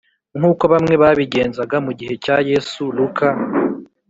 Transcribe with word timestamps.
Nk 0.37 0.43
uko 0.51 0.63
bamwe 0.73 0.93
babigenzaga 1.01 1.77
mu 1.85 1.91
gihe 1.99 2.13
cya 2.23 2.35
yesu 2.49 2.81
luka 2.97 3.27